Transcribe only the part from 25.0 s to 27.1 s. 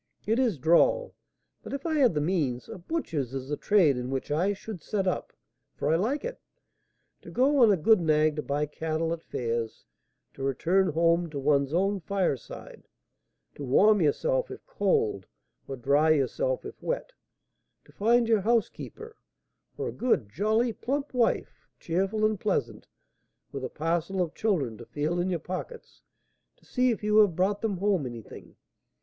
in your pockets to see if